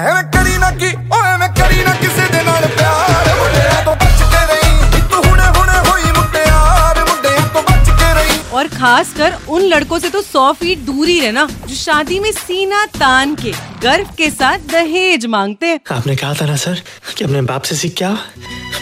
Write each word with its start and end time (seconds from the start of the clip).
ਐਵੇਂ 0.00 0.22
ਕਰੀ 0.32 0.56
ਨਾ 0.58 0.70
ਕੀ 0.72 0.92
ਓ 1.12 1.22
ਐਵੇਂ 1.24 1.48
ਕਰੀ 1.58 1.82
ਨਾ 1.84 1.92
ਕਿਸੇ 2.00 2.26
ਦੇ 2.32 2.42
ਨਾਲ 2.42 2.66
ਪਿਆਰ 2.76 3.34
ਮੁੰਡਿਆਂ 3.38 3.82
ਤੋਂ 3.84 3.94
ਬਚ 3.96 4.22
ਕੇ 4.22 4.44
ਰਹੀ 4.52 5.00
ਤੂੰ 5.10 5.24
ਹੁਣੇ 5.24 5.46
ਹੁਣੇ 5.56 5.78
ਹੋਈ 5.88 6.12
ਮੁੰਡਿਆਰ 6.12 7.04
ਮੁੰਡਿਆਂ 7.08 7.46
ਤੋਂ 7.54 7.62
ਬਚ 7.62 7.90
ਕੇ 7.90 8.12
ਰਹੀ 8.14 8.38
और 8.58 8.68
खासकर 8.74 9.34
उन 9.54 9.64
लड़कों 9.70 9.98
से 10.00 10.10
तो 10.12 10.20
सौ 10.26 10.44
फीट 10.60 10.84
दूर 10.84 11.08
ही 11.08 11.16
रहना 11.20 11.42
जो 11.64 11.74
शादी 11.76 12.18
में 12.20 12.30
सीना 12.36 12.84
तान 12.94 13.34
के 13.42 13.52
गर्व 13.82 14.14
के 14.18 14.30
साथ 14.32 14.64
दहेज 14.72 15.26
मांगते 15.34 15.72
हैं 15.72 15.80
आपने 15.96 16.16
कहा 16.16 16.32
था 16.40 16.46
ना 16.46 16.56
सर 16.64 16.80
कि 17.10 17.24
अपने 17.24 17.42
बाप 17.50 17.70
से 17.70 17.76
सीख 17.82 17.94
क्या 17.98 18.12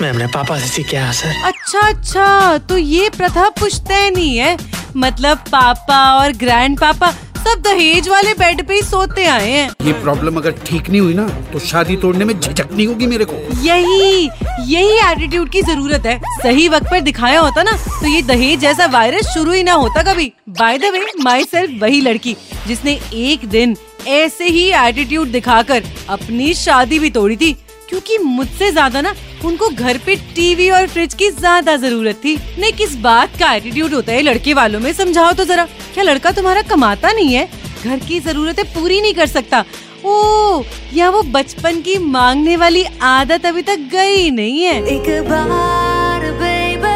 मैं 0.01 0.11
अपने 0.11 0.27
पापा 0.33 0.59
से 0.61 0.69
सीख 0.69 0.89
क्या 0.91 1.11
सर 1.21 1.43
अच्छा 1.51 1.81
अच्छा 1.89 2.29
तो 2.71 2.77
ये 2.87 3.09
प्रथा 3.17 3.49
पुश्तैनी 3.61 4.31
है 4.37 4.57
मतलब 4.99 5.45
पापा 5.53 6.01
और 6.17 6.33
ग्रैंड 6.43 6.79
पापा 6.81 7.13
सब 7.50 7.62
दहेज 7.64 8.08
वाले 8.10 8.34
बेड 8.40 8.62
पे 8.68 8.74
ही 8.74 8.82
सोते 8.82 9.26
आए 9.26 9.50
हैं। 9.50 9.70
ये 9.86 9.94
प्रॉब्लम 10.02 10.36
अगर 10.38 10.52
ठीक 10.66 10.90
नहीं 10.90 11.00
हुई 11.02 11.14
ना 11.14 11.28
तो 11.54 11.60
शादी 11.60 11.96
तोड़ने 11.98 12.26
में 12.26 12.34
झिझक 12.40 12.72
नहीं 12.72 12.86
होगी 12.88 13.08
मेरे 13.08 13.26
को। 13.26 13.36
यही 13.64 14.30
यही 14.68 14.98
एटीट्यूड 15.06 15.50
की 15.52 15.62
ज़रूरत 15.62 16.06
है। 16.06 16.18
सही 16.42 16.68
वक्त 16.70 16.90
पर 16.92 17.00
दिखाया 17.02 17.40
होता 17.40 17.64
ना 17.64 17.72
तो 17.92 18.08
ये 18.08 18.22
दहेज 18.24 18.60
जैसा 18.60 18.86
वायरस 18.94 19.34
शुरू 19.34 19.52
ही 19.52 19.64
ना 19.64 19.74
होता 19.76 20.04
कभी। 20.04 20.32
By 20.52 20.78
the 20.78 20.92
way 20.94 21.06
my 21.24 21.44
self 21.46 21.82
वही 21.82 22.02
लड़की 22.02 22.36
जिसने 22.68 23.00
एक 23.16 23.48
दिन 23.50 23.76
ऐसे 24.10 24.46
ही 24.48 24.70
एटीट्यूड 24.80 25.28
दिखाकर 25.30 25.84
अपनी 26.10 26.54
शादी 26.56 27.00
भी 27.00 27.10
तोड़ी 27.10 27.38
थी। 27.38 27.56
क्योंकि 27.90 28.18
मुझसे 28.18 28.72
ज़्यादा 28.72 29.02
ना 29.02 29.14
उनको 29.46 29.70
घर 29.70 29.98
पे 30.06 30.16
टीवी 30.36 30.70
और 30.70 30.88
फ्रिज 30.88 31.14
की 31.14 31.30
ज़्यादा 31.32 31.76
ज़रूरत 31.78 32.16
थी। 32.16 32.36
नहीं 32.60 32.72
किस 32.74 32.96
बात 33.02 33.38
का 33.40 33.54
एटीट्यूड 33.54 33.94
होता 33.94 34.12
है? 34.12 34.22
लड़के 34.22 34.54
वालों 34.54 34.80
में 34.80 34.92
समझाओ 34.94 35.32
तो 35.34 35.46
जरा। 35.46 35.66
क्या 35.94 36.04
लड़का 36.04 36.32
तुम्हारा 36.32 36.62
कमाता 36.70 37.12
नहीं 37.12 37.34
है? 37.34 37.48
घर 37.84 38.00
की 38.00 38.20
जरूरतें 38.20 38.66
पूरी 38.74 39.02
नहीं 39.02 39.14
कर 39.14 39.28
सकता। 39.28 39.64
ओ 40.06 40.62
या 40.94 41.10
वो 41.10 41.22
बचपन 41.32 41.82
की 41.82 41.98
मांगने 42.00 42.56
वाली 42.58 42.84
आदत 43.04 43.46
अभी 43.46 43.62
तक 43.62 43.80
गई 43.92 44.30
नहीं 44.32 44.62
है? 44.64 44.76
एक 44.88 45.10
बार 45.30 46.32
बेबी 46.34 46.96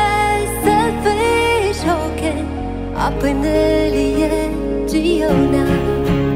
selfish 0.59 1.83
होके 1.87 2.31
अपने 3.05 3.89
लिए 3.89 4.29
जियो 4.89 5.29
ना। 5.31 5.65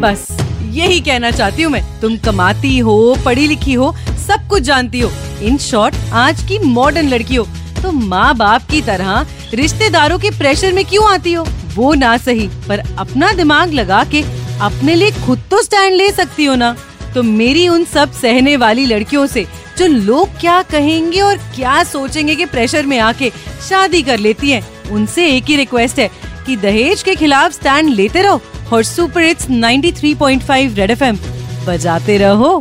बस 0.01 0.27
यही 0.71 0.99
कहना 1.01 1.31
चाहती 1.31 1.63
हूँ 1.63 1.71
मैं। 1.71 1.83
तुम 2.01 2.17
कमाती 2.25 2.77
हो 2.79 3.15
पढ़ी 3.25 3.47
लिखी 3.47 3.73
हो 3.73 3.93
सब 4.27 4.47
कुछ 4.49 4.63
जानती 4.63 4.99
हो। 4.99 5.11
इन 5.41 5.57
शॉर्ट 5.57 5.95
आज 6.15 6.41
की 6.43 6.59
मॉडर्न 6.59 7.09
लड़की 7.09 7.35
हो 7.35 7.47
तो 7.83 7.91
माँ 7.91 8.35
बाप 8.37 8.63
की 8.71 8.81
तरह 8.81 9.25
रिश्तेदारों 9.53 10.17
के 10.19 10.29
प्रेशर 10.29 10.73
में 10.73 10.83
क्यों 10.85 11.07
आती 11.09 11.33
हो? 11.33 11.45
वो 11.75 11.93
ना 11.93 12.15
सही, 12.17 12.47
पर 12.67 12.79
अपना 12.99 13.31
दिमाग 13.33 13.73
लगा 13.73 14.03
के 14.03 14.21
अपने 14.61 14.95
लिए 14.95 15.11
खुद 15.25 15.41
तो 15.51 15.61
स्टैंड 15.61 15.95
ले 15.95 16.11
सकती 16.11 16.45
हो 16.45 16.55
ना। 16.55 16.75
तो 17.15 17.23
मेरी 17.23 17.67
उन 17.67 17.83
सब 17.83 18.11
सहने 18.11 18.55
वाली 18.57 18.85
लड़कियों 18.85 19.25
से, 19.27 19.45
जो 19.77 19.87
लोग 19.87 20.39
क्या 20.39 20.61
कहेंगे 20.61 21.21
और 21.21 21.37
क्या 21.55 21.83
सोचेंगे 21.83 22.35
कि 22.35 22.45
प्रेशर 22.45 22.85
में 22.85 22.97
आके 22.99 23.29
शादी 23.69 24.01
कर 24.01 24.19
लेती 24.19 24.51
हैं, 24.51 24.61
उनसे 24.91 25.27
एक 25.27 25.43
ही 25.43 25.55
रिक्वेस्ट 25.55 25.99
है 25.99 26.09
कि 26.45 26.55
दहेज 26.55 27.03
के 27.03 27.15
खिलाफ 27.15 27.53
स्टैंड 27.53 27.89
लेते 27.89 28.21
रहो 28.21 28.41
और 28.73 28.83
सुपर 28.83 29.21
हिट्स 29.21 29.49
93.5 29.49 30.75
रेड 30.75 30.91
एफएम 30.91 31.17
बजाते 31.67 32.17
रहो। 32.17 32.59